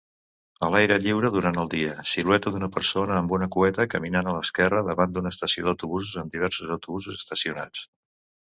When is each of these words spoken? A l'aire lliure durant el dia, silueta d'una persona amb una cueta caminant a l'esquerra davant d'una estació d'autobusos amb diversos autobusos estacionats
A 0.67 0.69
l'aire 0.75 0.95
lliure 1.01 1.29
durant 1.35 1.59
el 1.63 1.67
dia, 1.73 1.91
silueta 2.11 2.53
d'una 2.55 2.69
persona 2.77 3.19
amb 3.23 3.35
una 3.37 3.49
cueta 3.57 3.87
caminant 3.93 4.31
a 4.31 4.35
l'esquerra 4.39 4.83
davant 4.89 5.15
d'una 5.19 5.33
estació 5.37 5.69
d'autobusos 5.69 6.19
amb 6.25 6.39
diversos 6.39 6.73
autobusos 6.79 7.21
estacionats 7.23 7.89